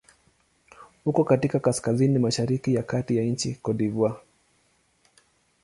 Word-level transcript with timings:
Uko 1.05 1.23
katika 1.23 1.59
kaskazini-mashariki 1.59 2.73
ya 2.73 2.83
kati 2.83 3.17
ya 3.17 3.23
nchi 3.23 3.55
Cote 3.55 3.77
d'Ivoire. 3.77 4.15